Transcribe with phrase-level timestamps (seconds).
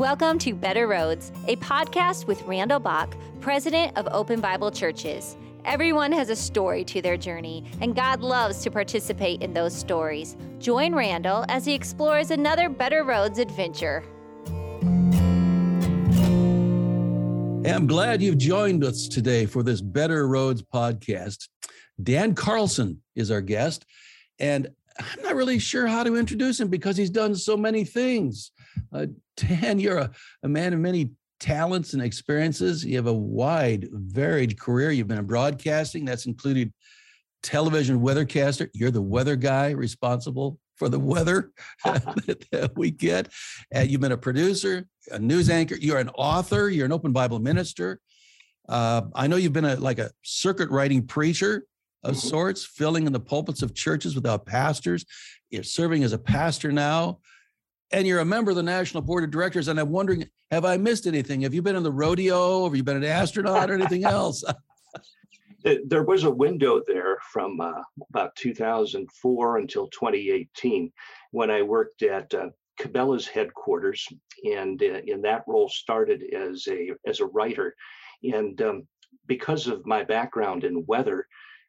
[0.00, 5.36] Welcome to Better Roads, a podcast with Randall Bach, president of Open Bible Churches.
[5.66, 10.38] Everyone has a story to their journey, and God loves to participate in those stories.
[10.58, 14.02] Join Randall as he explores another Better Roads adventure.
[17.66, 21.46] I'm glad you've joined us today for this Better Roads podcast.
[22.02, 23.84] Dan Carlson is our guest,
[24.38, 24.66] and
[24.98, 28.50] I'm not really sure how to introduce him because he's done so many things.
[28.92, 29.06] Uh,
[29.36, 30.10] Dan, you're a,
[30.42, 31.10] a man of many
[31.40, 32.84] talents and experiences.
[32.84, 34.90] You have a wide, varied career.
[34.90, 36.72] You've been in broadcasting, that's included
[37.42, 38.68] television weathercaster.
[38.74, 41.52] You're the weather guy responsible for the weather
[41.84, 43.28] that we get.
[43.74, 45.76] Uh, you've been a producer, a news anchor.
[45.76, 46.68] You're an author.
[46.68, 48.00] You're an open Bible minister.
[48.68, 51.66] Uh, I know you've been a like a circuit riding preacher
[52.04, 52.28] of mm-hmm.
[52.28, 55.04] sorts, filling in the pulpits of churches without pastors.
[55.50, 57.18] You're serving as a pastor now
[57.92, 60.76] and you're a member of the national board of directors and i'm wondering have i
[60.76, 61.42] missed anything?
[61.42, 62.64] Have you been in the rodeo?
[62.64, 64.44] Have you been an astronaut or anything else?
[65.84, 70.90] There was a window there from uh, about 2004 until 2018
[71.32, 72.48] when i worked at uh,
[72.80, 74.08] cabela's headquarters
[74.44, 77.74] and uh, in that role started as a as a writer.
[78.22, 78.88] And um,
[79.26, 81.26] because of my background in weather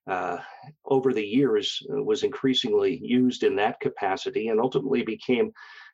[0.08, 0.38] uh,
[0.86, 5.52] over the years uh, was increasingly used in that capacity and ultimately became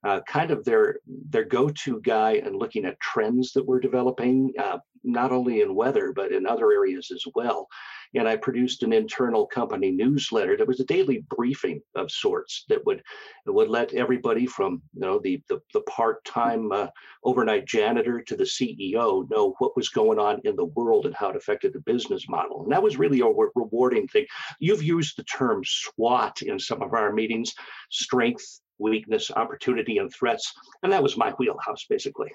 [0.08, 4.78] uh, kind of their their go-to guy and looking at trends that we're developing, uh,
[5.04, 7.68] not only in weather but in other areas as well.
[8.16, 12.86] And I produced an internal company newsletter that was a daily briefing of sorts that
[12.86, 13.04] would
[13.46, 16.88] would let everybody from you know the the, the part-time uh,
[17.26, 21.30] overnight janitor to the CEO know what was going on in the world and how
[21.30, 22.64] it affected the business model.
[22.64, 24.26] And that was really a re- rewarding thing.
[24.60, 27.54] You've used the term SWOT in some of our meetings:
[27.92, 30.54] strength, weakness, opportunity, and threats.
[30.84, 32.32] And that was my wheelhouse, basically.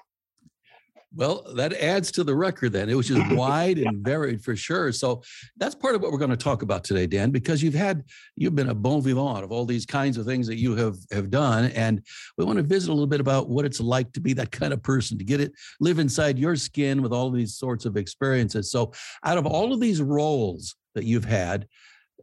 [1.15, 2.89] Well, that adds to the record then.
[2.89, 4.91] It was just wide and varied for sure.
[4.91, 5.21] So
[5.57, 8.03] that's part of what we're going to talk about today, Dan, because you've had
[8.35, 11.29] you've been a bon vivant of all these kinds of things that you have have
[11.29, 11.65] done.
[11.71, 12.03] And
[12.37, 14.73] we want to visit a little bit about what it's like to be that kind
[14.73, 18.71] of person, to get it, live inside your skin with all these sorts of experiences.
[18.71, 18.93] So
[19.23, 21.67] out of all of these roles that you've had,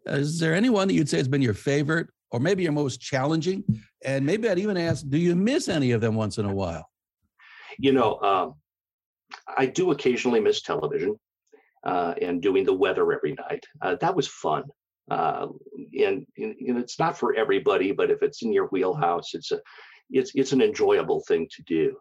[0.07, 3.65] is there anyone that you'd say has been your favorite or maybe your most challenging?
[4.05, 6.87] And maybe I'd even ask, do you miss any of them once in a while?
[7.79, 8.55] You know, um,
[9.57, 11.19] I do occasionally miss television
[11.85, 13.65] uh, and doing the weather every night.
[13.81, 14.65] Uh, that was fun.
[15.11, 15.49] Uh,
[15.99, 19.61] and, and it's not for everybody, but if it's in your wheelhouse, it's a
[20.13, 21.97] it's it's an enjoyable thing to do.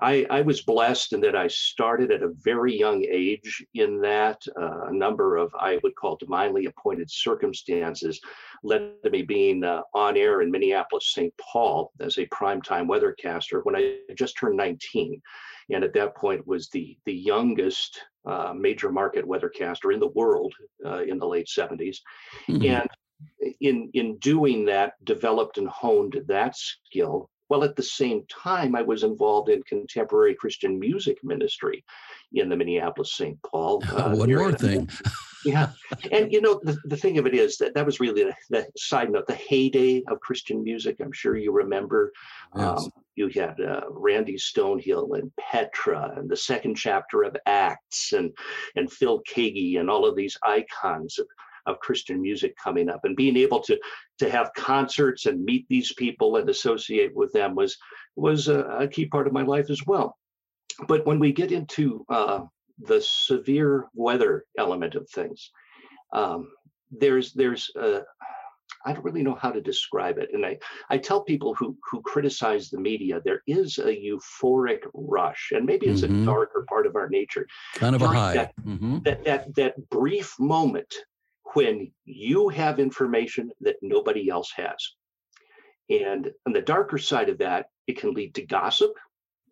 [0.00, 4.40] I, I was blessed in that I started at a very young age in that
[4.60, 8.20] uh, a number of I would call divinely appointed circumstances
[8.62, 11.34] led to me being uh, on air in Minneapolis, St.
[11.38, 15.20] Paul as a primetime weathercaster when I just turned 19.
[15.70, 20.54] And at that point was the, the youngest uh, major market weathercaster in the world
[20.86, 21.98] uh, in the late 70s.
[22.48, 22.64] Mm-hmm.
[22.64, 22.88] And
[23.60, 28.82] in, in doing that, developed and honed that skill while at the same time, I
[28.82, 31.84] was involved in contemporary Christian music ministry
[32.32, 33.38] in the Minneapolis St.
[33.42, 33.82] Paul.
[33.98, 34.88] Uh, One more thing.
[35.44, 35.70] yeah.
[36.12, 38.66] And, you know, the, the thing of it is that that was really the, the,
[38.76, 40.96] side note, the heyday of Christian music.
[41.00, 42.12] I'm sure you remember.
[42.54, 42.84] Yes.
[42.84, 48.30] Um, you had uh, Randy Stonehill and Petra and the second chapter of Acts and,
[48.76, 51.26] and Phil Keaggy and all of these icons of
[51.68, 53.78] of Christian music coming up and being able to
[54.18, 57.76] to have concerts and meet these people and associate with them was
[58.16, 60.16] was a, a key part of my life as well.
[60.86, 62.40] But when we get into uh,
[62.78, 65.50] the severe weather element of things,
[66.12, 66.50] um,
[66.90, 68.00] there's there's uh,
[68.84, 70.30] I don't really know how to describe it.
[70.32, 70.58] And I,
[70.88, 75.86] I tell people who who criticize the media, there is a euphoric rush, and maybe
[75.86, 76.22] it's mm-hmm.
[76.22, 77.46] a darker part of our nature.
[77.74, 78.34] Kind of a high.
[78.34, 78.98] That, mm-hmm.
[79.04, 80.94] that, that that brief moment
[81.54, 84.76] when you have information that nobody else has.
[85.90, 88.92] And on the darker side of that, it can lead to gossip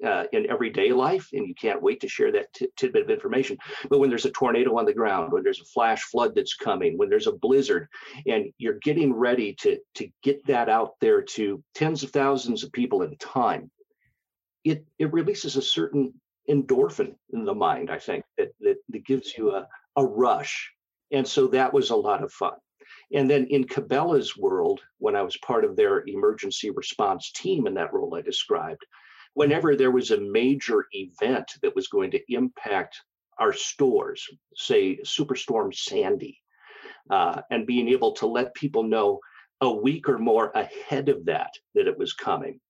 [0.04, 3.56] uh, in everyday life, and you can't wait to share that t- tidbit of information.
[3.88, 6.98] But when there's a tornado on the ground, when there's a flash flood that's coming,
[6.98, 7.88] when there's a blizzard,
[8.26, 12.72] and you're getting ready to to get that out there to tens of thousands of
[12.72, 13.70] people at a time,
[14.64, 16.12] it it releases a certain
[16.50, 17.90] endorphin in the mind.
[17.90, 19.66] I think that that, that gives you a
[19.96, 20.70] a rush
[21.12, 22.54] and so that was a lot of fun.
[23.12, 27.74] And then in Cabela's world, when I was part of their emergency response team in
[27.74, 28.84] that role I described,
[29.34, 33.00] whenever there was a major event that was going to impact
[33.38, 36.40] our stores, say Superstorm Sandy,
[37.10, 39.20] uh, and being able to let people know
[39.60, 42.60] a week or more ahead of that that it was coming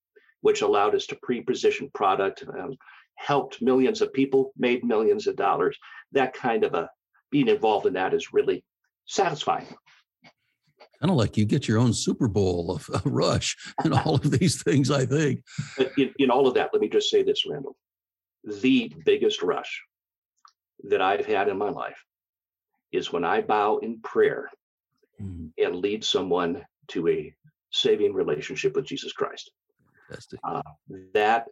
[0.47, 2.77] which allowed us to pre-position product, um,
[3.17, 5.77] helped millions of people, made millions of dollars.
[6.13, 6.89] That kind of a
[7.31, 8.65] being involved in that is really
[9.07, 9.67] satisfying.
[11.01, 14.31] Kind of like you get your own Super Bowl of, of Rush and all of
[14.31, 15.43] these things, I think.
[15.77, 17.77] But in, in all of that, let me just say this, Randall.
[18.45, 19.83] The biggest rush
[20.85, 22.03] that I've had in my life
[22.93, 24.49] is when I bow in prayer
[25.21, 25.51] mm.
[25.59, 27.35] and lead someone to a
[27.71, 29.51] saving relationship with Jesus Christ.
[30.45, 30.63] Uh,
[31.15, 31.47] that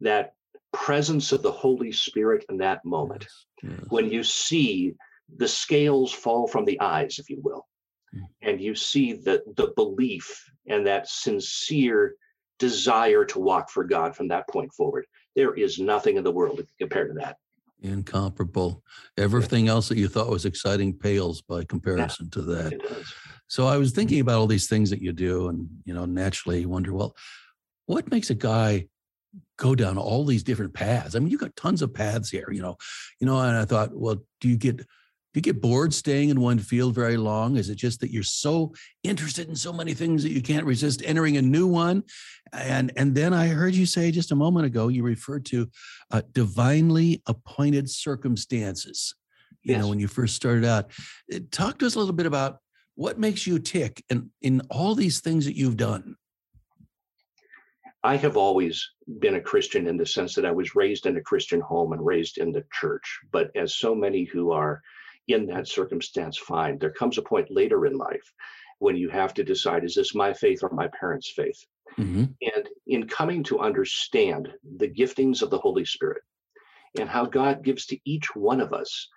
[0.00, 0.34] that
[0.72, 3.26] presence of the Holy Spirit in that moment,
[3.62, 3.86] yes, yes.
[3.88, 4.94] when you see
[5.34, 7.66] the scales fall from the eyes, if you will,
[8.14, 8.22] mm.
[8.42, 12.14] and you see the the belief and that sincere
[12.58, 15.06] desire to walk for God from that point forward.
[15.34, 17.36] There is nothing in the world compared to that.
[17.82, 18.82] Incomparable.
[19.18, 23.04] Everything else that you thought was exciting pales by comparison yeah, to that.
[23.48, 26.60] So I was thinking about all these things that you do, and you know, naturally
[26.60, 27.14] you wonder, well,
[27.84, 28.88] what makes a guy
[29.58, 31.14] go down all these different paths?
[31.14, 32.76] I mean, you've got tons of paths here, you know,
[33.20, 34.86] you know, and I thought, well, do you get
[35.36, 37.58] do you get bored staying in one field very long?
[37.58, 38.72] Is it just that you're so
[39.02, 42.04] interested in so many things that you can't resist entering a new one?
[42.54, 45.68] And and then I heard you say just a moment ago, you referred to
[46.10, 49.14] uh, divinely appointed circumstances.
[49.62, 49.82] You yes.
[49.82, 50.90] know, when you first started out,
[51.30, 52.60] uh, talk to us a little bit about
[52.94, 56.16] what makes you tick and in all these things that you've done.
[58.02, 61.22] I have always been a Christian in the sense that I was raised in a
[61.22, 63.18] Christian home and raised in the church.
[63.32, 64.80] But as so many who are
[65.28, 66.78] in that circumstance fine.
[66.78, 68.32] There comes a point later in life
[68.78, 71.64] when you have to decide is this my faith or my parents' faith?
[71.98, 72.24] Mm-hmm.
[72.54, 76.22] And in coming to understand the giftings of the Holy Spirit
[76.98, 79.08] and how God gives to each one of us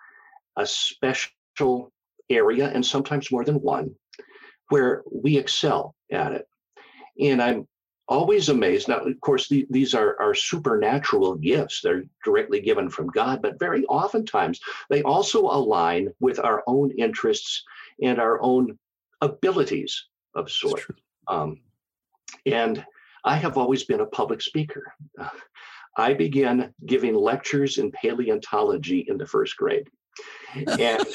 [0.57, 1.91] a special
[2.29, 3.95] area, and sometimes more than one,
[4.69, 6.45] where we excel at it.
[7.19, 7.67] And I'm
[8.09, 8.87] always amazed.
[8.87, 11.81] Now, of course, the, these are, are supernatural gifts.
[11.81, 14.59] They're directly given from God, but very oftentimes
[14.89, 17.63] they also align with our own interests
[18.01, 18.77] and our own
[19.21, 20.83] abilities of sort.
[21.27, 21.61] Um,
[22.45, 22.83] and
[23.23, 24.93] I have always been a public speaker.
[25.97, 29.87] I began giving lectures in paleontology in the first grade.
[30.67, 31.05] And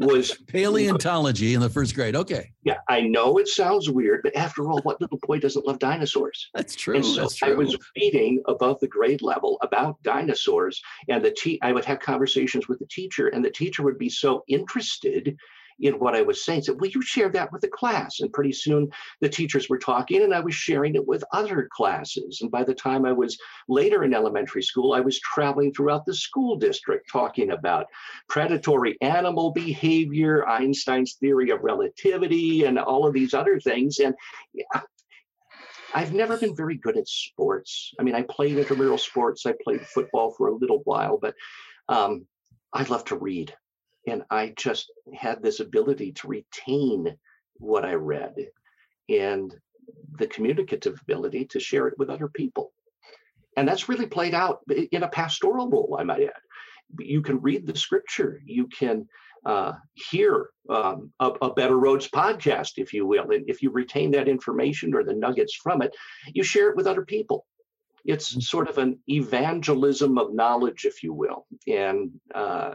[0.00, 2.16] was paleontology in the first grade.
[2.16, 2.52] Okay.
[2.64, 6.50] Yeah, I know it sounds weird, but after all, what little boy doesn't love dinosaurs?
[6.54, 6.96] That's true.
[6.96, 7.52] And so true.
[7.52, 12.00] I was reading above the grade level about dinosaurs, and the te- I would have
[12.00, 15.36] conversations with the teacher, and the teacher would be so interested
[15.80, 16.62] in what I was saying.
[16.62, 18.90] Said, "Will you share that with the class?" And pretty soon
[19.20, 22.40] the teachers were talking, and I was sharing it with other classes.
[22.40, 23.38] And by the time I was
[23.68, 27.86] later in elementary school, I was traveling throughout the school district talking about
[28.28, 33.98] predatory animal behavior, Einstein's theory of relativity, and all of these other things.
[33.98, 34.14] And
[34.52, 34.82] yeah,
[35.94, 37.92] I've never been very good at sports.
[37.98, 39.46] I mean, I played intramural sports.
[39.46, 41.34] I played football for a little while, but
[41.88, 42.26] um,
[42.72, 43.54] I love to read
[44.06, 47.16] and I just had this ability to retain
[47.54, 48.34] what I read
[49.08, 49.54] and
[50.18, 52.72] the communicative ability to share it with other people.
[53.56, 54.60] And that's really played out
[54.92, 56.32] in a pastoral role, I might add.
[56.98, 59.06] You can read the scripture, you can
[59.44, 63.30] uh, hear um, a, a, Better Roads podcast, if you will.
[63.30, 65.94] And if you retain that information or the nuggets from it,
[66.34, 67.46] you share it with other people.
[68.04, 68.42] It's mm.
[68.42, 71.46] sort of an evangelism of knowledge, if you will.
[71.66, 72.74] And uh,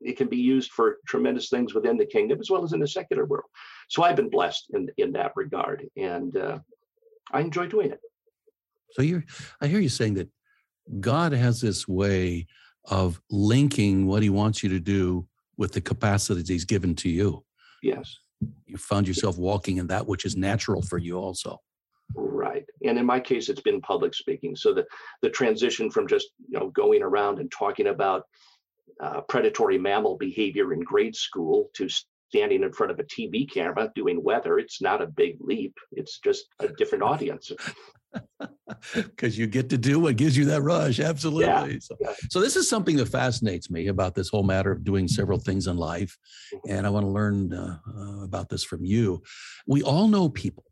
[0.00, 2.88] it can be used for tremendous things within the kingdom as well as in the
[2.88, 3.46] secular world.
[3.88, 6.58] So I've been blessed in in that regard, and uh,
[7.32, 8.00] I enjoy doing it.
[8.92, 9.24] So you're,
[9.60, 10.28] I hear you saying that
[11.00, 12.46] God has this way
[12.84, 15.26] of linking what He wants you to do
[15.56, 17.44] with the capacities He's given to you.
[17.82, 18.16] Yes.
[18.66, 21.60] You found yourself walking in that which is natural for you, also.
[22.14, 22.64] Right.
[22.84, 24.56] And in my case, it's been public speaking.
[24.56, 24.86] So the
[25.22, 28.22] the transition from just you know going around and talking about
[29.00, 31.88] uh, predatory mammal behavior in grade school to
[32.28, 35.76] standing in front of a TV camera doing weather, it's not a big leap.
[35.92, 37.50] It's just a different audience.
[38.94, 41.00] Because you get to do what gives you that rush.
[41.00, 41.74] Absolutely.
[41.74, 41.78] Yeah.
[41.80, 42.12] So, yeah.
[42.30, 45.66] so, this is something that fascinates me about this whole matter of doing several things
[45.66, 46.16] in life.
[46.54, 46.70] Mm-hmm.
[46.70, 49.22] And I want to learn uh, uh, about this from you.
[49.66, 50.64] We all know people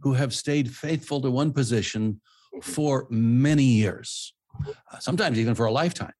[0.00, 2.20] who have stayed faithful to one position
[2.54, 2.60] mm-hmm.
[2.60, 4.34] for many years,
[4.66, 6.12] uh, sometimes even for a lifetime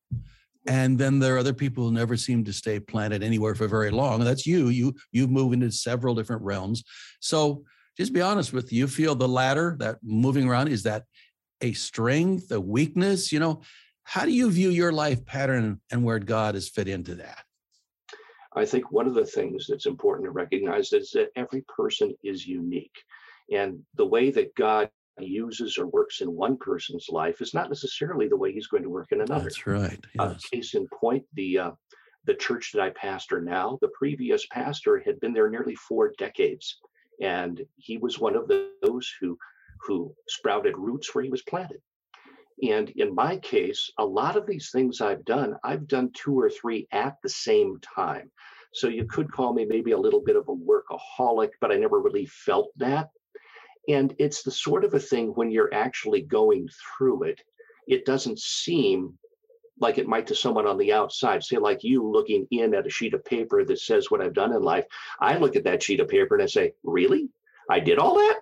[0.67, 3.90] and then there are other people who never seem to stay planted anywhere for very
[3.90, 4.21] long.
[4.21, 4.69] That's you.
[4.69, 6.85] You you move into several different realms.
[7.21, 7.64] So
[7.97, 10.69] just be honest with you, you feel the latter that moving around.
[10.69, 11.05] Is that
[11.61, 13.33] a strength a weakness?
[13.33, 13.62] You know
[14.05, 17.45] how do you view your life pattern and where god has fit into that?
[18.55, 22.47] I think one of the things that's important to recognize is that every person is
[22.47, 22.97] unique.
[23.52, 28.29] And the way that god uses or works in one person's life is not necessarily
[28.29, 29.45] the way he's going to work in another.
[29.45, 30.05] That's right.
[30.19, 30.47] Uh, Yes.
[30.47, 31.71] case in point, the uh,
[32.25, 36.79] the church that I pastor now, the previous pastor had been there nearly four decades,
[37.21, 38.50] and he was one of
[38.83, 39.38] those who
[39.83, 41.81] who sprouted roots where he was planted.
[42.62, 46.50] And in my case, a lot of these things I've done, I've done two or
[46.50, 48.31] three at the same time.
[48.73, 52.00] So you could call me maybe a little bit of a workaholic, but I never
[52.00, 53.09] really felt that.
[53.92, 57.40] And it's the sort of a thing when you're actually going through it,
[57.88, 59.18] it doesn't seem
[59.80, 62.90] like it might to someone on the outside, say, like you looking in at a
[62.90, 64.85] sheet of paper that says what I've done in life.
[65.20, 67.28] I look at that sheet of paper and I say, Really?
[67.70, 68.40] I did all that?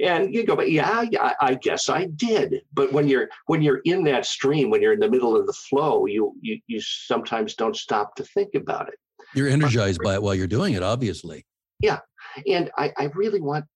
[0.00, 2.62] And you go, but yeah, yeah, I guess I did.
[2.72, 5.52] But when you're when you're in that stream, when you're in the middle of the
[5.52, 8.94] flow, you you you sometimes don't stop to think about it.
[9.34, 11.44] You're energized by it while you're doing it, obviously.
[11.80, 12.00] Yeah,
[12.46, 13.66] and I, I really want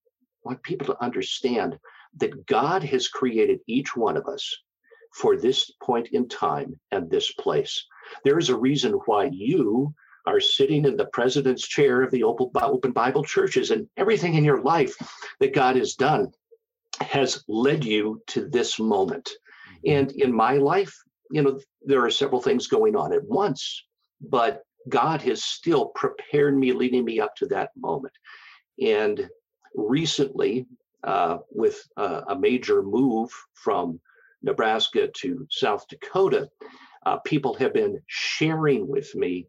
[0.49, 1.79] want people to understand
[2.17, 4.57] that God has created each one of us
[5.15, 7.85] for this point in time and this place.
[8.25, 9.95] There is a reason why you
[10.27, 14.45] are sitting in the president's chair of the Open Open Bible churches, and everything in
[14.45, 14.95] your life
[15.41, 16.33] that God has done
[17.01, 19.29] has led you to this moment.
[19.85, 19.97] Mm-hmm.
[19.97, 20.95] And in my life,
[21.31, 23.85] you know, there are several things going on at once,
[24.21, 28.15] but God has still prepared me, leading me up to that moment.
[28.83, 29.29] And
[29.75, 30.67] recently,
[31.05, 34.01] uh, with uh, a major move from
[34.43, 36.49] Nebraska to South Dakota,
[37.07, 39.47] uh, people have been sharing with me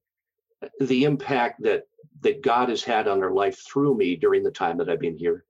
[0.80, 1.84] the impact that
[2.22, 5.18] that God has had on their life through me during the time that I've been
[5.18, 5.46] here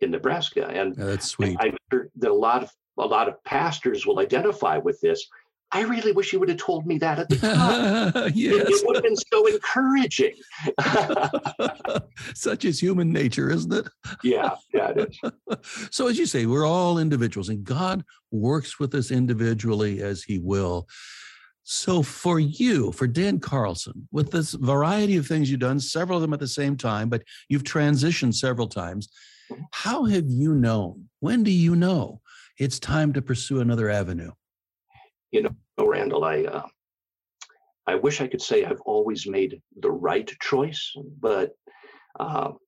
[0.00, 0.66] in Nebraska.
[0.68, 1.56] And Yeah, that's sweet.
[1.60, 5.28] I'm sure that a lot of a lot of pastors will identify with this.
[5.72, 8.12] I really wish you would have told me that at the time.
[8.26, 8.66] It, yes.
[8.68, 10.34] it would have been so encouraging.
[12.34, 13.88] Such is human nature, isn't it?
[14.22, 15.30] yeah, yeah, it is.
[15.90, 20.38] So, as you say, we're all individuals, and God works with us individually as He
[20.38, 20.86] will.
[21.64, 26.22] So, for you, for Dan Carlson, with this variety of things you've done, several of
[26.22, 29.08] them at the same time, but you've transitioned several times,
[29.50, 29.64] Mhm.
[29.72, 31.08] how have you known?
[31.20, 32.20] When do you know
[32.58, 34.32] it's time to pursue another avenue?
[35.78, 36.66] Oh, Randall, I uh,
[37.86, 41.52] I wish I could say I've always made the right choice, but
[42.18, 42.58] um,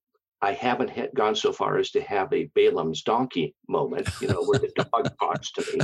[0.43, 4.43] I haven't had, gone so far as to have a Balaam's donkey moment, you know,
[4.43, 5.81] where the dog talks to me.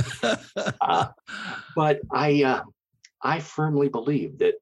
[0.81, 1.07] Uh,
[1.75, 2.63] But I uh,
[3.21, 4.55] I firmly believe that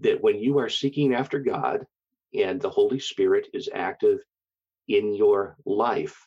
[0.00, 1.84] that when you are seeking after God
[2.34, 4.18] and the Holy Spirit is active
[4.88, 6.26] in your life,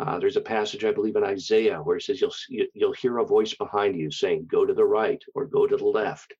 [0.00, 3.18] uh, there's a passage I believe in Isaiah where it says you'll you- you'll hear
[3.18, 6.34] a voice behind you saying, "Go to the right" or "Go to the left,"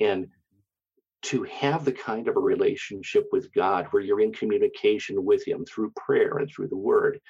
[0.00, 0.28] and
[1.22, 5.64] to have the kind of a relationship with God where you're in communication with Him
[5.64, 7.20] through prayer and through the Word,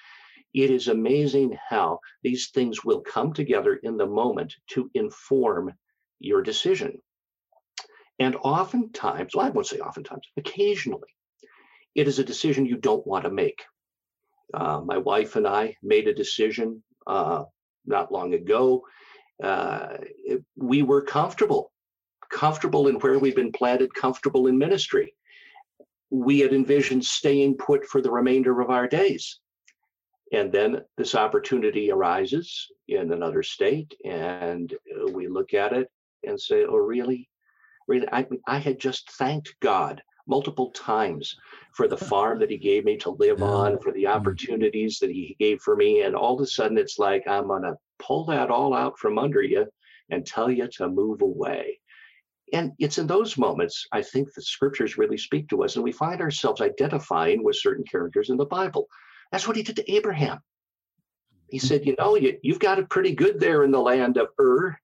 [0.53, 5.73] it is amazing how these things will come together in the moment to inform
[6.19, 7.01] your decision.
[8.19, 11.09] And oftentimes, well, I won't say oftentimes, occasionally,
[11.95, 13.63] it is a decision you don't want to make.
[14.55, 17.45] Uh, my wife and I made a decision uh,
[17.87, 18.85] not long ago.
[19.43, 21.73] Uh, it- we were comfortable,
[22.31, 25.15] comfortable in where we've been planted, comfortable in ministry.
[26.11, 29.41] We had envisioned staying put for the remainder of our days.
[30.33, 35.91] And then this opportunity arises in another state, and uh, we look at it
[36.23, 37.29] and say, "Oh, really?
[37.87, 38.07] Really?
[38.13, 41.37] I, I had just thanked God multiple times
[41.73, 44.17] for the farm that He gave me to live on, for the mm-hmm.
[44.17, 47.77] opportunities that He gave for me, and all of a sudden, it's like I'm gonna
[47.99, 49.67] pull that all out from under you
[50.11, 51.81] and tell you to move away."
[52.53, 55.93] And it's in those moments I think the scriptures really speak to us, and we
[55.93, 58.89] find ourselves identifying with certain characters in the Bible.
[59.33, 60.41] That's what he did to Abraham.
[61.49, 61.67] He mm-hmm.
[61.67, 64.79] said, You know, you, you've got it pretty good there in the land of Ur.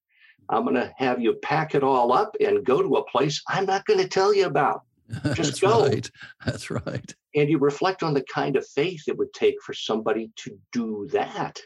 [0.49, 3.65] I'm going to have you pack it all up and go to a place I'm
[3.65, 4.83] not going to tell you about.
[5.35, 5.83] Just That's go.
[5.83, 6.11] right.
[6.45, 7.15] That's right.
[7.35, 11.09] And you reflect on the kind of faith it would take for somebody to do
[11.13, 11.61] that.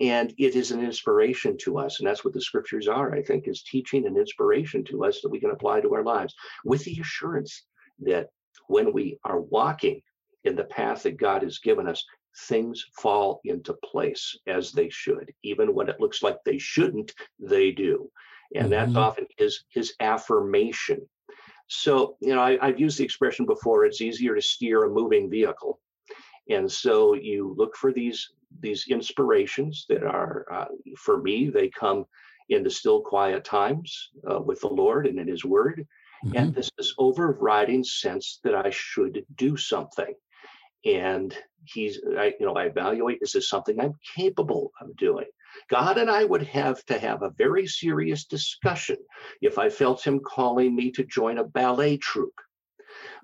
[0.00, 1.98] And it is an inspiration to us.
[2.00, 5.28] And that's what the scriptures are, I think, is teaching and inspiration to us that
[5.28, 6.34] we can apply to our lives
[6.64, 7.66] with the assurance
[8.00, 8.28] that
[8.68, 10.00] when we are walking
[10.44, 12.02] in the path that God has given us,
[12.46, 15.30] things fall into place as they should.
[15.42, 18.10] Even when it looks like they shouldn't, they do.
[18.54, 18.96] And that's Mhm.
[18.96, 21.06] often his his affirmation.
[21.74, 25.30] So, you know, I, I've used the expression before, it's easier to steer a moving
[25.30, 25.80] vehicle.
[26.50, 30.66] And so you look for these these inspirations that are, uh,
[30.98, 32.04] for me, they come
[32.50, 35.86] in the still quiet times uh, with the Lord and in His Word
[36.24, 36.36] Mhm.
[36.38, 40.14] and this this overriding sense that I should do something.
[40.84, 45.26] and he's I, you know i evaluate is this something i'm capable of doing
[45.68, 48.96] god and i would have to have a very serious discussion
[49.40, 52.40] if i felt him calling me to join a ballet troupe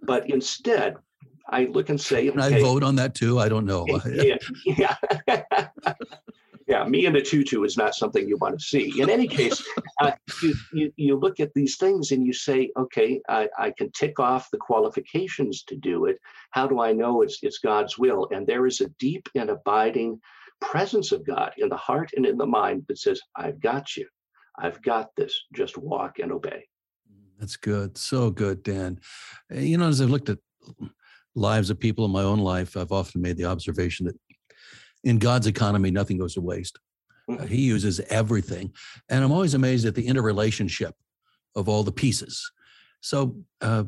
[0.03, 0.95] but instead
[1.49, 3.39] i look and say Can I vote on that too?
[3.39, 3.87] I don't know.
[4.07, 4.97] yeah, yeah.
[6.69, 9.01] yeah, me in a tutu is not something you want to see.
[9.01, 9.67] In any case,
[10.03, 13.91] uh, you, you, you look at these things and you say, okay, I, I can
[13.93, 16.19] tick off the qualifications to do it.
[16.51, 18.29] How do I know it's it's God's will?
[18.33, 20.21] And there is a deep and abiding
[20.61, 24.07] presence of God in the heart and in the mind that says, I've got you.
[24.59, 25.41] I've got this.
[25.55, 26.67] Just walk and obey.
[27.38, 27.97] That's good.
[27.97, 29.00] So good, Dan.
[29.53, 30.38] Eh, you know, as I've looked at
[31.35, 34.17] lives of people in my own life, I've often made the observation that
[35.05, 36.79] in God's economy, nothing goes to waste.
[37.31, 37.49] Uh, Mhm.
[37.49, 38.73] he uses everything.
[39.09, 40.95] And I'm always amazed at the interrelationship
[41.55, 42.50] of all the pieces.
[43.00, 43.85] So, uh,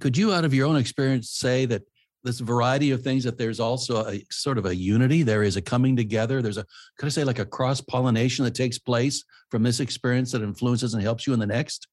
[0.00, 1.82] could you, out of your own experience, say that
[2.26, 5.62] this variety of things, that there's also a sort of a unity, there is a
[5.62, 6.66] coming together, there's a,
[6.98, 10.94] could I say, like a cross pollination that takes place from this experience that influences
[10.94, 11.88] and helps you in the next?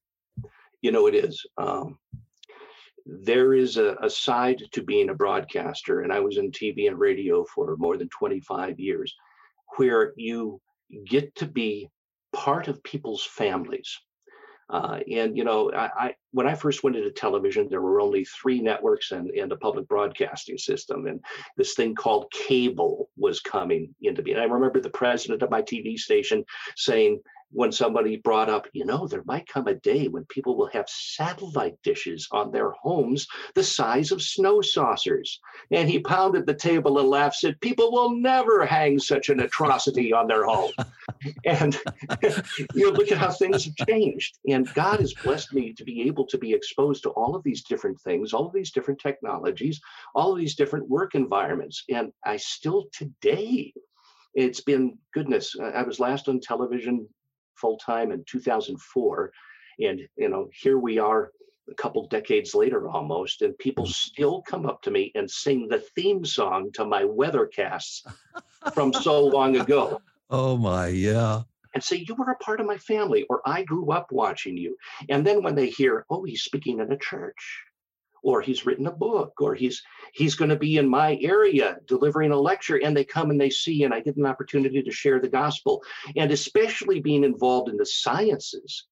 [0.82, 1.44] You know, it is.
[1.56, 1.98] Um,
[3.06, 6.98] there is a, a side to being a broadcaster, and I was in TV and
[6.98, 9.14] radio for more than 25 years,
[9.76, 10.60] where you
[11.06, 11.88] get to be
[12.32, 13.98] part of people's families.
[14.70, 18.24] Uh, and you know, I, I when I first went into television, there were only
[18.24, 21.20] three networks and, and a public broadcasting system, and
[21.56, 24.38] this thing called cable was coming into being.
[24.38, 26.44] I remember the president of my TV station
[26.76, 27.20] saying,
[27.54, 30.88] when somebody brought up, you know, there might come a day when people will have
[30.88, 35.40] satellite dishes on their homes the size of snow saucers.
[35.70, 40.12] And he pounded the table and laughed, said, People will never hang such an atrocity
[40.12, 40.72] on their home.
[41.44, 41.78] and
[42.74, 44.38] you know, look at how things have changed.
[44.48, 47.62] And God has blessed me to be able to be exposed to all of these
[47.62, 49.80] different things, all of these different technologies,
[50.14, 51.84] all of these different work environments.
[51.88, 53.72] And I still today,
[54.34, 55.54] it's been goodness.
[55.60, 57.08] I was last on television
[57.56, 59.32] full time in 2004
[59.80, 61.30] and you know here we are
[61.70, 63.92] a couple decades later almost and people mm.
[63.92, 68.02] still come up to me and sing the theme song to my weathercasts
[68.74, 70.00] from so long ago.
[70.30, 71.42] Oh my, yeah.
[71.74, 74.76] and say you were a part of my family or i grew up watching you.
[75.08, 77.64] And then when they hear oh he's speaking in a church
[78.24, 79.82] or he's written a book or he's
[80.14, 83.50] he's going to be in my area delivering a lecture and they come and they
[83.50, 85.82] see and i get an opportunity to share the gospel
[86.16, 88.86] and especially being involved in the sciences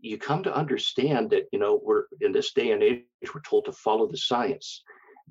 [0.00, 3.02] you come to understand that you know we're in this day and age
[3.34, 4.82] we're told to follow the science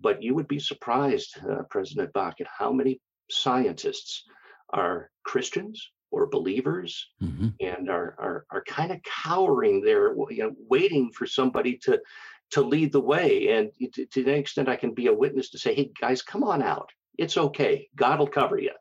[0.02, 4.24] but you would be surprised uh, president bach at how many scientists
[4.72, 7.54] are christians or believers Mhm.
[7.60, 12.00] and are are, are kind of cowering there you know waiting for somebody to
[12.52, 15.58] to lead the way and to, to the extent i can be a witness to
[15.58, 18.72] say hey guys come on out it's okay god will cover you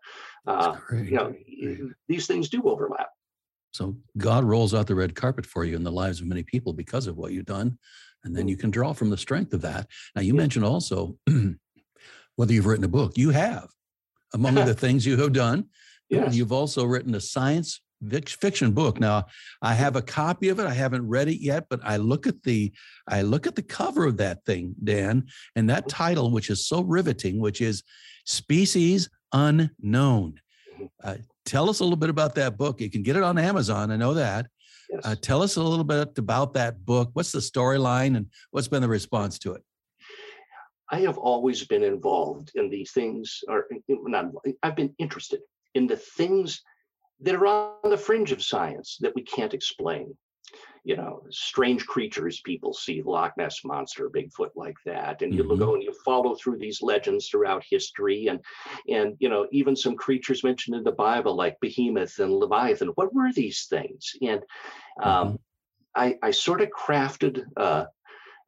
[0.47, 1.79] uh, you know great.
[2.09, 3.09] these things do overlap
[3.73, 6.73] So God rolls out the red carpet for you in the lives of many people
[6.73, 7.77] because of what you've done.
[8.23, 9.89] And then you can draw from the strength of that.
[10.15, 10.43] Now, you Yeah.
[10.43, 11.17] mentioned also
[12.37, 13.13] whether you've written a book.
[13.17, 13.69] You have.
[14.33, 15.71] Among the things you have done,
[16.09, 17.81] yes you've also written a science
[18.29, 19.01] fiction book.
[19.01, 19.27] Now,
[19.63, 20.67] I have a copy of it.
[20.67, 22.73] I haven't read it yet, but I look at the
[23.09, 26.83] I look at the cover of that thing, Dan, and that title, which is so
[26.83, 27.83] riveting, which is
[28.25, 30.41] Species Unknown.
[30.79, 30.89] Mhm.
[31.03, 32.81] Uh, tell us a little bit about that book.
[32.81, 33.91] You can get it on Amazon.
[33.91, 34.47] I know that.
[34.91, 35.01] yes.
[35.05, 37.11] Uh, tell us a little bit about that book.
[37.15, 39.63] What's the storyline and what's been the response to it?
[40.91, 44.27] I have always been involved in these things, or not,
[44.63, 45.41] I've been interested
[45.75, 46.61] in the things
[47.21, 50.17] that are on the fringe of science that we can't explain.
[50.85, 55.59] You know, strange creatures people see, Loch Ness monster, Bigfoot, like that, and you Mhm.
[55.59, 58.41] go and you follow through these legends throughout history, and
[58.89, 62.89] and you know even some creatures mentioned in the Bible like Behemoth and Leviathan.
[62.89, 64.13] What were these things?
[64.21, 64.43] And
[65.03, 65.39] um,
[65.95, 67.87] I, I sort of crafted uh,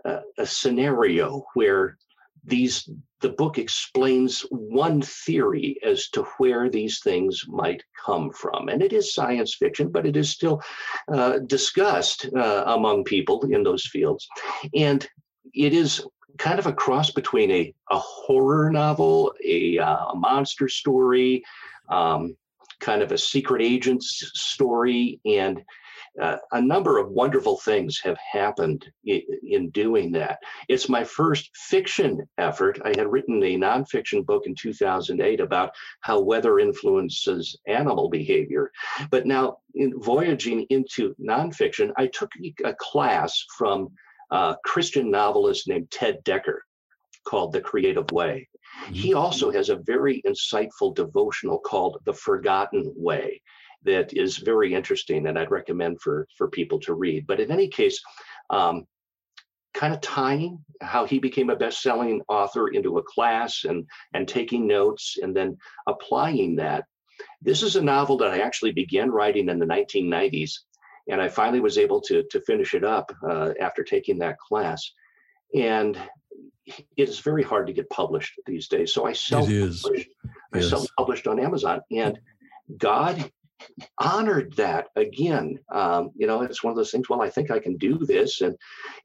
[0.05, 1.96] a, a scenario where
[2.46, 2.88] these
[3.20, 8.68] the book explains one theory as to where these things might come from.
[8.68, 10.62] And it is science fiction but it is still
[11.12, 14.28] uh, discussed uh, among people in those fields.
[14.74, 15.06] And
[15.54, 16.04] it is
[16.38, 21.42] kind of a cross between a, a horror novel a, uh, monster story
[21.88, 22.37] um,
[22.81, 25.62] kind of a secret agent's story and
[26.21, 30.39] uh, a number of wonderful things have happened in, in doing that.
[30.69, 32.79] It's my first fiction effort.
[32.85, 38.71] I had written a nonfiction book in 2008 about how weather influences animal behavior.
[39.11, 42.31] But now, in voyaging into nonfiction, I took
[42.65, 43.89] a class from
[44.31, 46.61] a Christian novelist named Ted Dekker
[47.27, 48.49] called The Creative Way.
[48.85, 48.95] Mm-hmm.
[48.95, 53.43] He also has a very insightful devotional called The Forgotten Way
[53.85, 57.27] that is very interesting and I'd recommend for, for people to read.
[57.27, 58.01] But in any case,
[58.51, 58.87] um,
[59.77, 64.67] kind of tying how he became a best-selling author into a class and and taking
[64.67, 66.85] notes and then applying that
[67.43, 70.53] this is a novel that i actually began writing in the 1990s
[71.09, 74.93] and i finally was able to to finish it up uh, after taking that class
[75.55, 75.99] and
[76.96, 80.11] it is very hard to get published these days so i self-published
[80.52, 82.18] i self-published on amazon and
[82.76, 83.31] god
[83.98, 85.59] honored that again.
[85.72, 87.09] Um, you know, it's one of those things.
[87.09, 88.57] Well, I think I can do this, and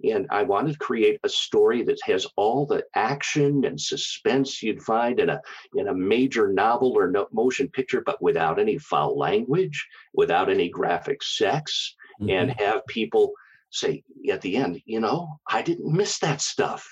[0.04, 4.82] and I wanted to create a story that has all the action and suspense you'd
[4.82, 5.41] find in a
[5.76, 10.69] in a major novel or no, motion picture, but without any foul language, without any
[10.69, 12.30] graphic sex, mm-hmm.
[12.30, 13.34] and have people
[13.69, 16.88] say at the end, you know, I didn't miss that stuff.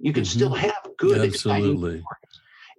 [0.00, 0.38] You can mm-hmm.
[0.38, 2.02] still have good, absolutely.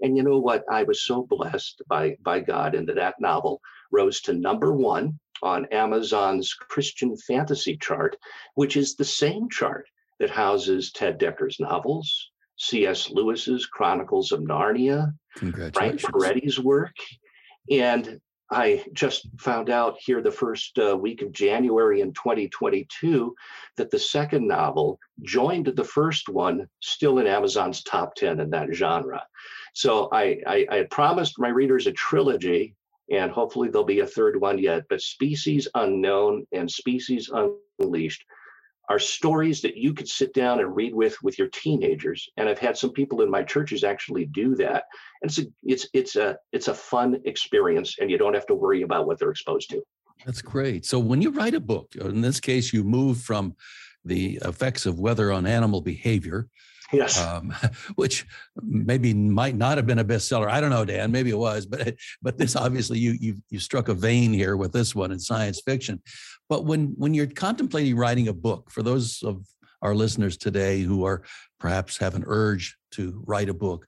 [0.01, 0.63] And you know what?
[0.69, 5.65] I was so blessed by by God into that novel rose to number one on
[5.71, 8.15] Amazon's Christian fantasy chart,
[8.55, 9.87] which is the same chart
[10.19, 13.09] that houses Ted Dekker's novels, C.S.
[13.09, 16.95] Lewis's Chronicles of Narnia, Frank Peretti's work.
[17.69, 18.19] And
[18.51, 23.33] I just found out here the first uh, week of January in 2022
[23.77, 28.73] that the second novel joined the first one, still in Amazon's top 10 in that
[28.73, 29.23] genre.
[29.73, 32.75] So I, I, I promised my readers a trilogy
[33.09, 34.83] and hopefully there'll be a third one yet.
[34.89, 37.31] But Species Unknown and Species
[37.79, 38.25] Unleashed
[38.91, 42.27] are stories that you could sit down and read with with your teenagers.
[42.35, 44.83] And I've had some people in my churches actually do that.
[45.21, 48.53] And it's a, it's it's a it's a fun experience, and you don't have to
[48.53, 49.81] worry about what they're exposed to.
[50.25, 50.85] That's great.
[50.85, 53.55] So when you write a book, in this case, you move from
[54.03, 56.49] the effects of weather on animal behavior
[56.91, 57.19] Yes.
[57.19, 57.53] Um,
[57.95, 58.25] which
[58.61, 60.49] maybe might not have been a bestseller.
[60.49, 61.11] I don't know, Dan.
[61.11, 64.73] Maybe it was, but but this obviously you you you struck a vein here with
[64.73, 66.01] this one in science fiction.
[66.49, 69.45] But when when you're contemplating writing a book, for those of
[69.81, 71.23] our listeners today who are
[71.59, 73.87] perhaps have an urge to write a book,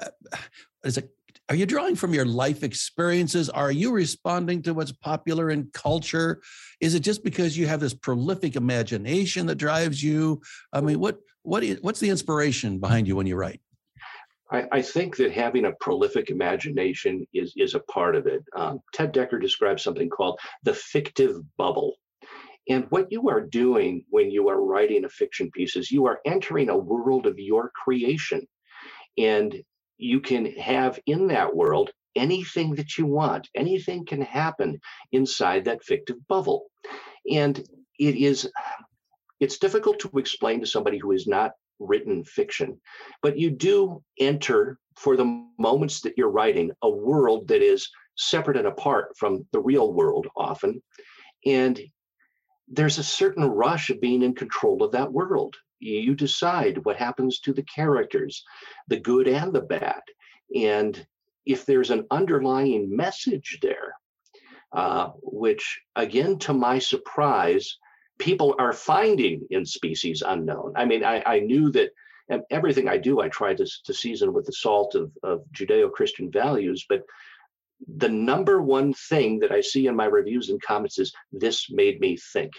[0.00, 0.36] uh,
[0.84, 1.10] is it
[1.48, 3.50] are you drawing from your life experiences?
[3.50, 6.40] Are you responding to what's popular in culture?
[6.80, 10.40] Is it just because you have this prolific imagination that drives you?
[10.72, 13.60] I mean, what what is, what's the inspiration behind you when you write?
[14.50, 18.42] I, I think that having a prolific imagination is is a part of it.
[18.56, 21.96] Um, Ted Dekker describes something called the fictive bubble.
[22.70, 26.20] And what you are doing when you are writing a fiction piece is you are
[26.24, 28.46] entering a world of your creation.
[29.18, 29.62] And
[29.98, 33.48] you can have in that world anything that you want.
[33.54, 34.80] Anything can happen
[35.12, 36.66] inside that fictive bubble.
[37.30, 37.58] And
[37.98, 38.50] it is
[39.40, 42.80] it's difficult to explain to somebody who has not written fiction,
[43.20, 48.56] but you do enter for the moments that you're writing a world that is separate
[48.56, 50.80] and apart from the real world often.
[51.44, 51.80] And
[52.68, 57.40] there's a certain rush of being in control of that world you decide what happens
[57.40, 58.44] to the characters,
[58.88, 60.02] the good and the bad.
[60.54, 61.06] And
[61.46, 63.94] if there's an underlying message there,
[64.72, 67.78] uh, which again, to my surprise,
[68.18, 70.72] people are finding in Species Unknown.
[70.76, 71.90] I mean, I, I knew that
[72.50, 76.30] everything I do, I try to, to season with the salt of, of Judeo Christian
[76.30, 77.02] values, but
[77.96, 82.00] the number one thing that I see in my reviews and comments is this made
[82.00, 82.52] me think.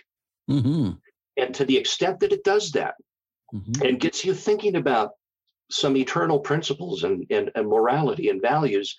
[0.49, 0.91] Mm-hmm.
[1.37, 2.95] And to the extent that it does that,
[3.55, 3.85] mm-hmm.
[3.85, 5.11] and gets you thinking about
[5.71, 8.95] some eternal principles and, and, and morality and values,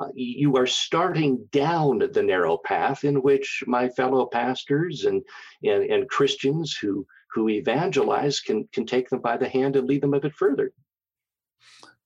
[0.00, 5.22] uh, you are starting down the narrow path in which my fellow pastors and,
[5.62, 10.02] and, and Christians who, who evangelize can, can take them by the hand and lead
[10.02, 10.72] them a bit further.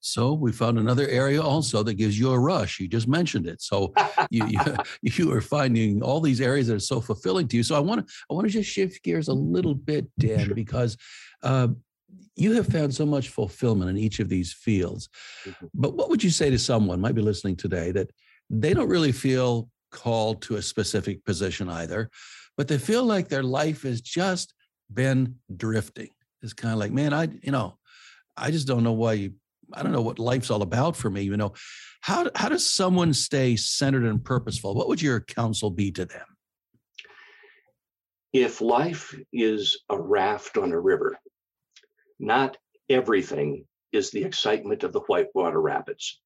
[0.00, 2.78] So we found another area also that gives you a rush.
[2.78, 3.62] You just mentioned it.
[3.62, 3.94] So
[4.30, 4.60] you, you,
[5.02, 7.62] you are finding all these areas that are so fulfilling to you.
[7.62, 10.98] So I want to I want to just shift gears a little bit, Dan, because
[11.42, 11.68] uh,
[12.36, 15.08] you have found so much fulfillment in each of these fields.
[15.44, 15.66] Mm-hmm.
[15.74, 18.10] But what would you say to someone might be listening today that
[18.50, 22.10] they don't really feel called to a specific position either,
[22.56, 24.52] but they feel like their life has just
[24.92, 26.10] been drifting.
[26.42, 27.78] It's kind of like, man, I you know,
[28.36, 29.34] I just don't know why you
[29.72, 31.22] I don't know what life's all about for me.
[31.22, 31.54] You know,
[32.00, 34.74] how how does someone stay centered and purposeful?
[34.74, 36.26] What would your counsel be to them?
[38.32, 41.16] If life is a raft on a river,
[42.24, 42.56] not
[42.88, 46.20] everything is the excitement of the whitewater rapids.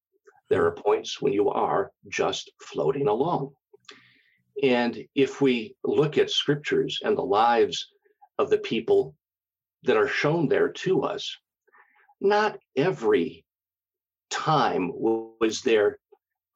[0.49, 3.51] There are points when you are just floating along.
[4.63, 7.91] And if we look at scriptures and the lives
[8.39, 9.13] of the people
[9.83, 11.37] that are shown there to us,
[12.21, 13.45] not every
[14.29, 15.99] time was there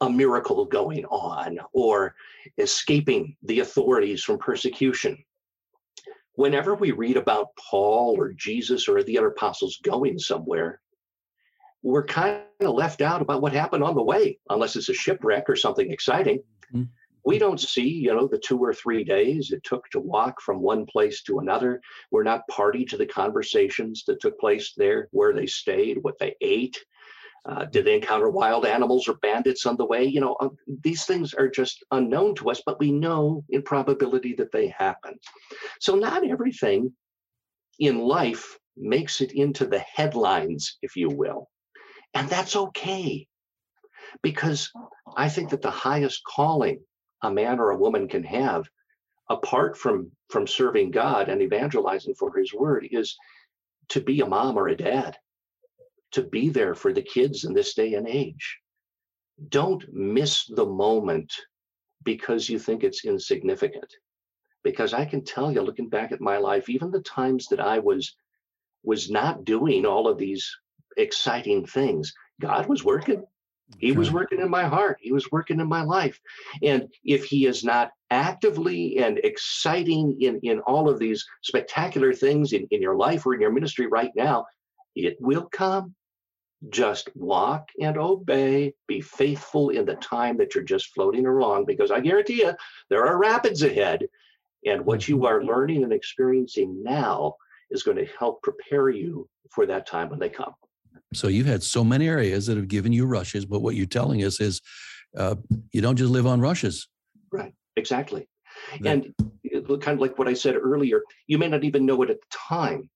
[0.02, 2.16] a miracle going on or
[2.58, 5.18] escaping the authorities from persecution.
[6.36, 10.82] Whenever we read about Paul or Jesus or the other apostles going somewhere,
[11.84, 15.50] we're kind of left out about what happened on the way, unless it's a shipwreck
[15.50, 16.40] or something exciting.
[16.74, 16.84] Mm-hmm.
[17.26, 20.62] We don't see, you know, the two or three days it took to walk from
[20.62, 21.82] one place to another.
[22.12, 26.36] We're not party to the conversations that took place there, where they stayed, what they
[26.42, 26.84] ate,
[27.46, 30.06] uh, did they encounter wild animals or bandits on the way?
[30.06, 30.50] You know, uh,
[30.82, 35.20] these things are just unknown to us, but we know in probability that they happen.
[35.82, 36.94] So, not everything
[37.80, 41.50] in life makes it into the headlines, if you will.
[42.14, 43.28] And that's okay.
[44.22, 44.72] Because
[45.18, 46.80] I think that the highest calling
[47.24, 48.70] a man or a woman can have,
[49.30, 53.18] apart from, from serving God and evangelizing for his word, is
[53.90, 55.18] to be a mom or a dad
[56.14, 58.60] to be there for the kids in this day and age.
[59.50, 61.34] Don't miss the moment
[62.04, 63.92] because you think it's insignificant.
[64.64, 67.80] Because I can tell you, looking back at my life, even the times that I
[67.80, 68.16] was
[68.84, 70.50] was not doing all of these
[70.98, 73.24] exciting things, God was working.
[73.80, 74.98] He was working in my heart.
[75.02, 76.20] He was working in my life.
[76.62, 82.54] And if he is not actively and exciting in, in all of these spectacular things
[82.54, 84.46] in, in your life or in your ministry right now,
[84.96, 85.96] it will come.
[86.70, 88.74] Just walk and obey.
[88.88, 92.54] Be faithful in the time that you're just floating along, because I guarantee you,
[92.90, 94.06] there are rapids ahead.
[94.66, 97.36] And what you are learning and experiencing now
[97.70, 100.54] is going to help prepare you for that time when they come.
[101.14, 104.24] So you've had so many areas that have given you rushes, but what you're telling
[104.24, 104.62] us is
[105.18, 105.36] uh,
[105.72, 106.88] you don't just live on rushes.
[107.32, 108.28] Right, exactly.
[108.86, 112.10] and uh, kind of like what I said earlier, you may not even know it
[112.10, 112.90] at the time,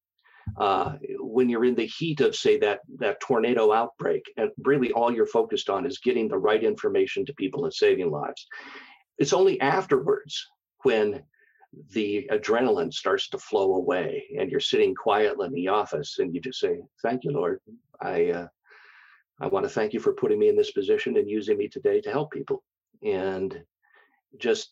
[0.57, 5.13] uh, when you're in the heat of say that that tornado outbreak and really all
[5.13, 8.47] you're focused on is getting the right information to people and saving lives.
[9.17, 10.47] It's only afterwards
[10.83, 11.23] when
[11.93, 16.41] the adrenaline starts to flow away and you're sitting quietly in the office and you
[16.41, 17.59] just say thank you lord.
[18.01, 18.47] I uh,
[19.39, 22.01] i want to thank you for putting me in this position and using me today
[22.01, 22.63] to help people.
[23.03, 23.63] And
[24.39, 24.71] just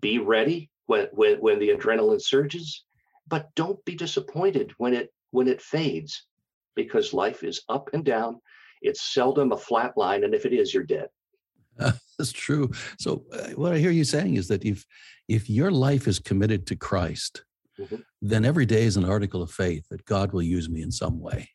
[0.00, 2.84] be ready when when, when the adrenaline surges
[3.28, 6.26] but don't be disappointed when it when it fades
[6.74, 8.40] because life is up and down.
[8.82, 11.08] It's seldom a flat line and if it is you're dead.
[11.76, 12.70] That's true.
[12.98, 14.84] So uh, what i hear you saying is that if
[15.28, 17.44] if your life is committed to christ
[17.78, 17.96] mm-hmm.
[18.22, 21.20] then every day is an article of faith that god will use me in some
[21.20, 21.48] way.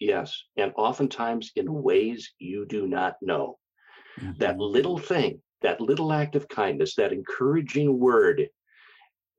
[0.00, 3.58] Yes and oftentimes in ways you do not know.
[4.20, 4.38] Mm-hmm.
[4.38, 8.48] that little thing that little act of kindness that encouraging word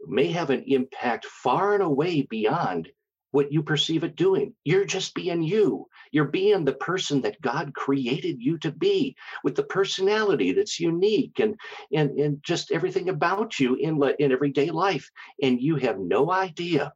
[0.08, 2.90] may have an impact far and away beyond
[3.32, 4.54] what you perceive it doing.
[4.64, 5.88] You're just being you.
[6.12, 11.40] You're being the person that God created you to be with the personality that's unique
[11.40, 11.56] and
[11.94, 15.10] and, and just everything about you in, in everyday life.
[15.44, 16.92] And you have no idea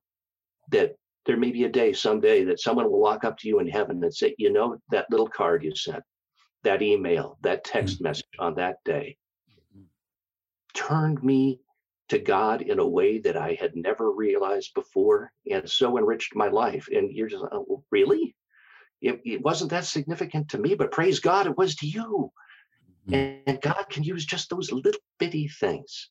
[0.72, 3.68] that there may be a day someday that someone will walk up to you in
[3.68, 6.04] heaven and say, you know, that little card you sent,
[6.64, 8.06] that email, that text mm-hmm.
[8.06, 9.18] message on that day
[9.50, 9.84] mm-hmm.
[10.74, 11.60] turned me
[12.10, 16.50] to God in a way that I had never realized before and so enriched my
[16.50, 16.88] life.
[16.92, 18.36] And you're just, oh, really?
[19.02, 22.32] It, it, wasn't that significant to me, but praise God, it was to you.
[23.10, 23.42] Mm-hmm.
[23.48, 26.10] And God can use just those little bitty things.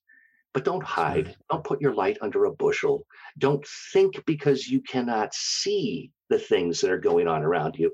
[0.52, 1.34] But don't hide.
[1.50, 3.06] Don't put your light under a bushel.
[3.38, 7.92] Don't think because you cannot see the things that are going on around you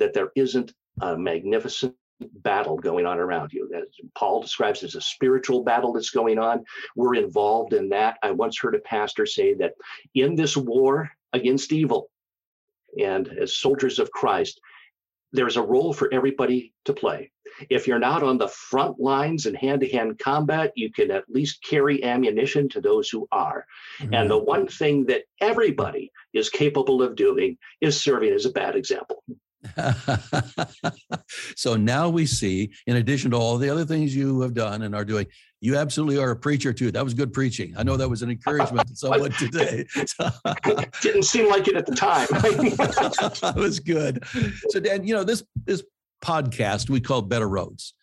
[0.00, 3.70] that there isn't a magnificent battle going on around you.
[3.76, 3.84] As
[4.16, 6.64] Paul describes as a spiritual battle that's going on.
[6.96, 8.18] We're involved in that.
[8.22, 9.74] I once heard a pastor say that
[10.14, 12.10] in this war against evil,
[12.98, 14.60] and as soldiers of Christ,
[15.32, 17.30] there's a role for everybody to play.
[17.68, 21.24] If you're not on the front lines in hand to hand combat, you can at
[21.28, 23.64] least carry ammunition to those who are.
[24.00, 24.14] Mm-hmm.
[24.14, 28.76] And the one thing that everybody is capable of doing is serving as a bad
[28.76, 29.22] example.
[31.56, 34.94] so now we see, in addition to all the other things you have done and
[34.94, 35.26] are doing,
[35.60, 36.90] you absolutely are a preacher too.
[36.90, 37.74] That was good preaching.
[37.76, 39.86] I know that was an encouragement to someone today.
[41.02, 42.26] Didn't seem like it at the time.
[42.30, 44.24] that was good.
[44.70, 45.82] So Dan, you know this this
[46.24, 47.94] podcast we call Better Roads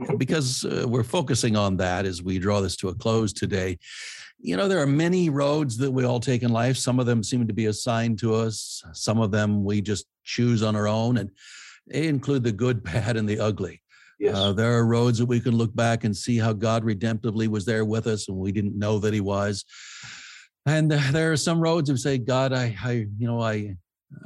[0.00, 0.16] mm-hmm.
[0.16, 3.78] because uh, we're focusing on that as we draw this to a close today
[4.38, 6.76] you know, there are many roads that we all take in life.
[6.76, 10.62] Some of them seem to be assigned to us, some of them we just choose
[10.62, 11.30] on our own, and
[11.86, 13.82] they include the good, bad, and the ugly.
[14.18, 14.34] Yes.
[14.34, 17.64] Uh, there are roads that we can look back and see how God redemptively was
[17.64, 19.64] there with us, and we didn't know that He was.
[20.64, 23.76] And there are some roads that say, God, I, I, you know, I,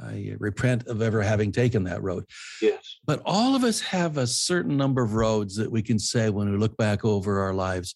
[0.01, 2.25] I repent of ever having taken that road.
[2.61, 2.97] Yes.
[3.05, 6.51] But all of us have a certain number of roads that we can say when
[6.51, 7.95] we look back over our lives,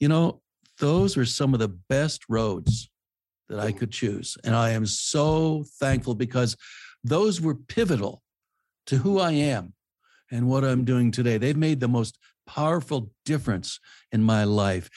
[0.00, 0.40] you know,
[0.80, 2.90] those were some of the best roads
[3.48, 3.78] that I mm.
[3.78, 4.36] could choose.
[4.44, 6.56] And I am so thankful because
[7.04, 8.22] those were pivotal
[8.86, 9.74] to who I am
[10.30, 11.38] and what I'm doing today.
[11.38, 13.78] They've made the most powerful difference
[14.12, 14.90] in my life.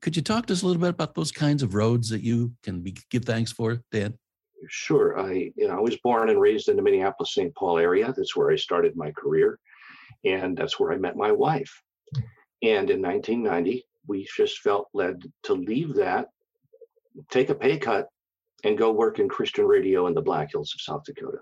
[0.00, 2.52] Could you talk to us a little bit about those kinds of roads that you
[2.62, 4.14] can be, give thanks for, Dan?
[4.68, 5.18] Sure.
[5.18, 7.54] I, you know, I was born and raised in the Minneapolis St.
[7.54, 8.12] Paul area.
[8.16, 9.58] That's where I started my career.
[10.24, 11.72] And that's where I met my wife.
[12.62, 16.28] And in 1990, we just felt led to leave that,
[17.30, 18.08] take a pay cut,
[18.64, 21.38] and go work in Christian radio in the Black Hills of South Dakota.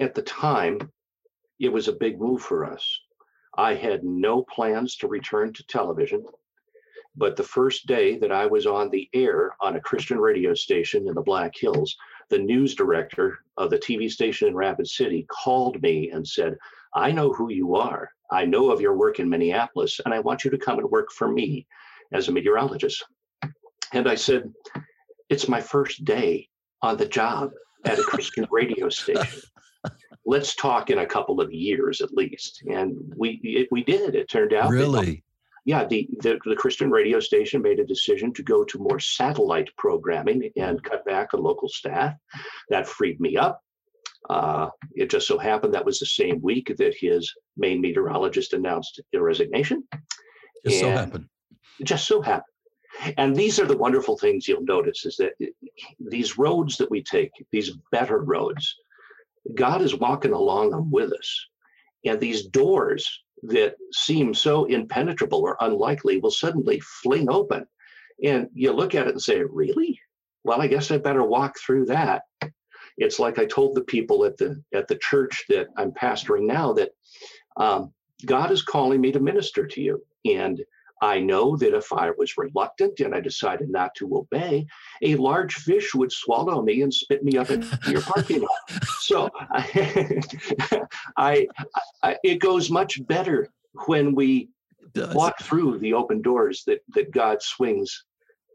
[0.00, 0.90] At the time,
[1.60, 3.00] it was a big move for us.
[3.56, 6.24] I had no plans to return to television.
[7.18, 11.08] But the first day that I was on the air on a Christian radio station
[11.08, 11.96] in the Black Hills,
[12.28, 16.58] the news director of the TV station in Rapid City called me and said,
[16.94, 18.10] I know who you are.
[18.30, 21.10] I know of your work in Minneapolis, and I want you to come and work
[21.12, 21.66] for me
[22.12, 23.04] as a meteorologist.
[23.92, 24.52] And I said,
[25.28, 26.48] It's my first day
[26.82, 27.50] on the job
[27.84, 29.40] at a Christian radio station.
[30.26, 32.62] Let's talk in a couple of years at least.
[32.68, 34.16] And we it, we did.
[34.16, 35.22] It turned out really
[35.66, 39.68] yeah, the, the, the Christian radio station made a decision to go to more satellite
[39.76, 42.14] programming and cut back on local staff.
[42.70, 43.60] That freed me up.
[44.28, 49.00] Uh, it just so happened that was the same week that his main meteorologist announced
[49.14, 49.84] a resignation.
[50.64, 51.26] Just so happened.
[51.84, 52.52] Just so happened.
[53.18, 55.32] And these are the wonderful things you'll notice is that
[56.00, 58.74] these roads that we take, these better roads,
[59.54, 61.46] God is walking along them with us.
[62.04, 63.06] And these doors
[63.42, 67.66] that seem so impenetrable or unlikely will suddenly fling open.
[68.24, 70.00] And you look at it and say, Really?
[70.44, 72.22] Well, I guess I better walk through that.
[72.98, 76.72] It's like I told the people at the at the church that I'm pastoring now
[76.74, 76.90] that
[77.56, 77.92] um,
[78.24, 80.02] God is calling me to minister to you.
[80.24, 80.62] And
[81.02, 84.66] I know that if I was reluctant and I decided not to obey,
[85.02, 88.82] a large fish would swallow me and spit me up in your parking lot.
[89.00, 90.20] So I,
[91.18, 91.46] I,
[92.02, 93.50] I, it goes much better
[93.86, 94.48] when we
[95.12, 98.04] walk through the open doors that that God swings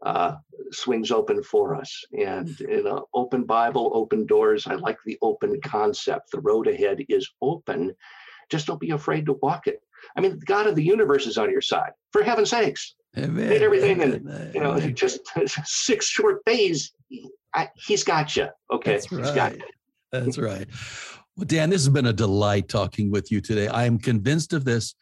[0.04, 0.36] uh,
[0.70, 2.04] swings open for us.
[2.18, 4.66] And in an open Bible, open doors.
[4.66, 6.30] I like the open concept.
[6.32, 7.94] The road ahead is open.
[8.50, 9.80] Just don't be afraid to walk it.
[10.16, 11.92] I mean, the God of the universe is on your side.
[12.12, 13.48] For heaven's sakes, Amen.
[13.48, 15.20] did everything in you know just
[15.64, 16.92] six short days.
[17.54, 18.48] I, he's got you.
[18.72, 19.62] Okay, That's right.
[20.10, 20.66] That's right.
[21.36, 23.68] Well, Dan, this has been a delight talking with you today.
[23.68, 24.94] I am convinced of this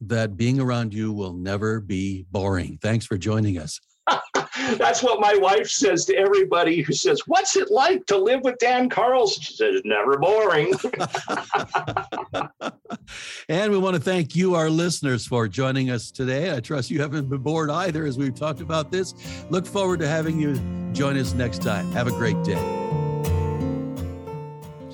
[0.00, 2.78] that being around you will never be boring.
[2.82, 3.80] Thanks for joining us.
[4.74, 8.58] That's what my wife says to everybody who says, What's it like to live with
[8.58, 9.42] Dan Carlson?
[9.42, 10.74] She says, Never boring.
[13.48, 16.54] and we want to thank you, our listeners, for joining us today.
[16.54, 19.14] I trust you haven't been bored either as we've talked about this.
[19.50, 20.54] Look forward to having you
[20.92, 21.90] join us next time.
[21.92, 22.60] Have a great day.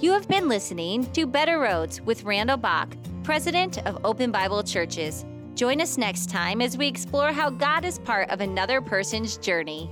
[0.00, 2.88] You have been listening to Better Roads with Randall Bach,
[3.22, 5.24] president of Open Bible Churches.
[5.54, 9.90] Join us next time as we explore how God is part of another person's journey.